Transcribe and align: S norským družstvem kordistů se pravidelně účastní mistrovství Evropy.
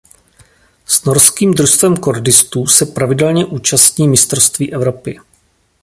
S 0.85 1.03
norským 1.05 1.53
družstvem 1.53 1.97
kordistů 1.97 2.67
se 2.67 2.85
pravidelně 2.85 3.45
účastní 3.45 4.07
mistrovství 4.07 4.73
Evropy. 4.73 5.19